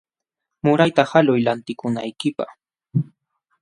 Murayta 0.63 1.03
haluy 1.11 1.41
lantikunaykipaq. 1.47 2.49